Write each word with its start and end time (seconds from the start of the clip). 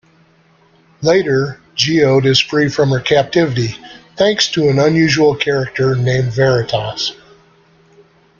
Later, 1.03 1.61
Geode 1.75 2.25
is 2.27 2.39
free 2.39 2.69
from 2.69 2.89
her 2.89 2.99
captivity, 2.99 3.77
thanks 4.15 4.47
to 4.47 4.67
an 4.67 4.79
unusual 4.79 5.35
character 5.35 5.95
named 5.95 6.33
Veritas. 6.33 7.11